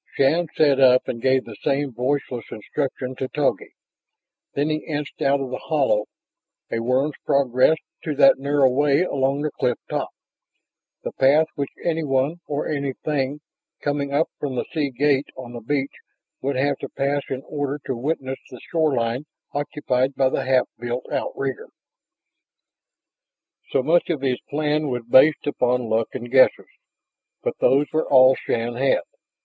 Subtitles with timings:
[0.15, 3.75] Shann sat up and gave the same voiceless instruction to Togi.
[4.55, 6.05] Then he inched out of the hollow,
[6.71, 10.09] a worm's progress to that narrow way along the cliff top
[11.03, 13.41] the path which anyone or anything
[13.83, 15.93] coming up from that sea gate on the beach
[16.41, 21.05] would have to pass in order to witness the shoreline occupied by the half built
[21.11, 21.67] outrigger.
[23.69, 26.69] So much of his plan was based upon luck and guesses,
[27.43, 29.01] but those were all Shann had.